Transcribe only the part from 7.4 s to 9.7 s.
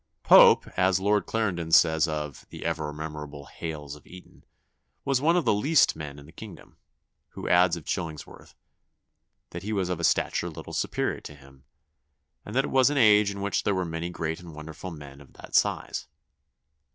adds of Chillingworth, that